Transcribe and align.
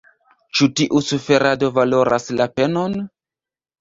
Ĉu 0.59 0.67
tiu 0.79 1.01
suferado 1.09 1.71
valoras 1.77 2.29
la 2.41 2.49
penon? 2.57 2.97